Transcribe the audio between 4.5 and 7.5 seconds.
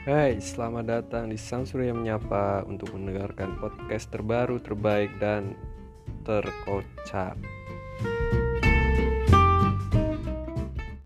terbaik, dan terkocak.